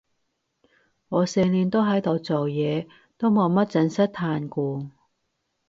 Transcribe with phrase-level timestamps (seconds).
[1.09, 2.87] 我成年都喺度做嘢，
[3.19, 4.89] 都冇乜正式嘆過